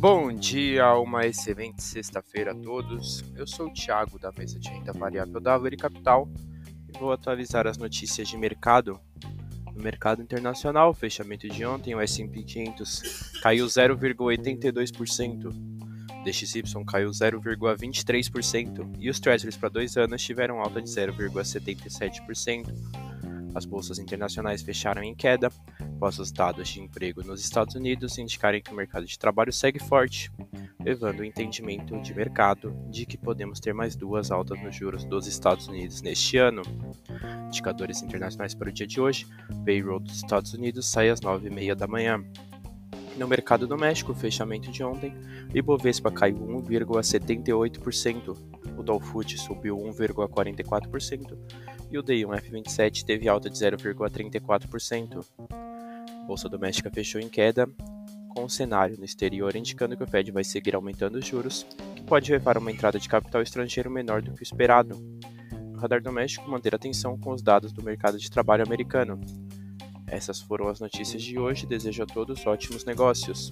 Bom 0.00 0.32
dia, 0.32 0.94
uma 0.94 1.26
excelente 1.26 1.82
sexta-feira 1.82 2.52
a 2.52 2.54
todos. 2.54 3.22
Eu 3.36 3.46
sou 3.46 3.66
o 3.66 3.72
Thiago 3.74 4.18
da 4.18 4.32
mesa 4.32 4.58
de 4.58 4.70
renda 4.70 4.94
variável 4.94 5.38
da 5.38 5.52
Avery 5.52 5.76
Capital 5.76 6.26
e 6.88 6.98
vou 6.98 7.12
atualizar 7.12 7.66
as 7.66 7.76
notícias 7.76 8.26
de 8.26 8.38
mercado. 8.38 8.98
No 9.74 9.82
mercado 9.82 10.22
internacional, 10.22 10.94
fechamento 10.94 11.46
de 11.46 11.66
ontem, 11.66 11.94
o 11.94 12.00
S&P 12.00 12.42
500 12.42 13.40
caiu 13.42 13.66
0,82%, 13.66 15.52
DXY 16.24 16.62
caiu 16.86 17.10
0,23% 17.10 18.96
e 18.98 19.10
os 19.10 19.20
Treasuries 19.20 19.58
para 19.58 19.68
dois 19.68 19.98
anos 19.98 20.24
tiveram 20.24 20.60
alta 20.60 20.80
de 20.80 20.88
0,77%. 20.88 22.72
As 23.54 23.66
bolsas 23.66 23.98
internacionais 23.98 24.62
fecharam 24.62 25.02
em 25.02 25.14
queda, 25.14 25.52
após 26.00 26.18
os 26.18 26.32
dados 26.32 26.66
de 26.66 26.80
emprego 26.80 27.22
nos 27.22 27.42
Estados 27.42 27.74
Unidos 27.74 28.16
indicarem 28.16 28.62
que 28.62 28.72
o 28.72 28.74
mercado 28.74 29.04
de 29.04 29.18
trabalho 29.18 29.52
segue 29.52 29.78
forte, 29.78 30.32
levando 30.82 31.20
o 31.20 31.24
entendimento 31.24 32.00
de 32.00 32.14
mercado 32.14 32.74
de 32.88 33.04
que 33.04 33.18
podemos 33.18 33.60
ter 33.60 33.74
mais 33.74 33.94
duas 33.94 34.30
altas 34.30 34.58
nos 34.62 34.74
juros 34.74 35.04
dos 35.04 35.26
Estados 35.26 35.68
Unidos 35.68 36.00
neste 36.00 36.38
ano. 36.38 36.62
Indicadores 37.48 38.00
internacionais 38.00 38.54
para 38.54 38.70
o 38.70 38.72
dia 38.72 38.86
de 38.86 38.98
hoje: 38.98 39.26
payroll 39.62 40.00
dos 40.00 40.16
Estados 40.16 40.54
Unidos 40.54 40.86
sai 40.86 41.10
às 41.10 41.20
9h30 41.20 41.74
da 41.74 41.86
manhã. 41.86 42.24
No 43.18 43.28
mercado 43.28 43.66
doméstico, 43.66 44.14
fechamento 44.14 44.70
de 44.70 44.82
ontem, 44.82 45.12
o 45.52 45.58
Ibovespa 45.58 46.10
caiu 46.10 46.38
1,78%, 46.38 48.34
o 48.74 48.82
Dow 48.82 48.98
Food 48.98 49.36
subiu 49.36 49.76
1,44% 49.76 51.36
e 51.90 51.98
o 51.98 52.02
DI1F27 52.02 53.04
teve 53.04 53.28
alta 53.28 53.50
de 53.50 53.58
0,34%. 53.58 55.69
Bolsa 56.30 56.48
doméstica 56.48 56.88
fechou 56.88 57.20
em 57.20 57.28
queda, 57.28 57.68
com 58.28 58.44
o 58.44 58.48
cenário 58.48 58.96
no 58.96 59.04
exterior 59.04 59.56
indicando 59.56 59.96
que 59.96 60.04
o 60.04 60.06
Fed 60.06 60.30
vai 60.30 60.44
seguir 60.44 60.76
aumentando 60.76 61.18
os 61.18 61.26
juros, 61.26 61.66
que 61.96 62.04
pode 62.04 62.30
levar 62.30 62.56
a 62.56 62.60
uma 62.60 62.70
entrada 62.70 63.00
de 63.00 63.08
capital 63.08 63.42
estrangeiro 63.42 63.90
menor 63.90 64.22
do 64.22 64.32
que 64.32 64.40
o 64.40 64.44
esperado. 64.44 64.94
No 65.72 65.80
radar 65.80 66.00
doméstico, 66.00 66.48
manter 66.48 66.72
atenção 66.72 67.18
com 67.18 67.32
os 67.32 67.42
dados 67.42 67.72
do 67.72 67.82
mercado 67.82 68.16
de 68.16 68.30
trabalho 68.30 68.62
americano. 68.64 69.20
Essas 70.06 70.40
foram 70.40 70.68
as 70.68 70.78
notícias 70.78 71.20
de 71.20 71.36
hoje. 71.36 71.66
Desejo 71.66 72.04
a 72.04 72.06
todos 72.06 72.46
ótimos 72.46 72.84
negócios. 72.84 73.50